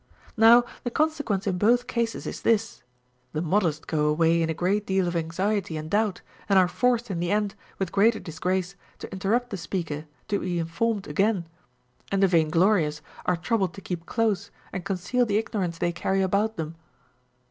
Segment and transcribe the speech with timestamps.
[0.35, 2.81] Now the consequence in both cases is tins;
[3.33, 7.11] the modest go away in a great deal of anxiety and doubt, and are forced
[7.11, 11.45] in the end, Λνΐίΐι greater disgrace, to interrupt the speaker to be informed again;
[12.11, 16.23] and the vain glorious are troubled to keep close and conceal the ignorance they carry
[16.23, 16.77] about them.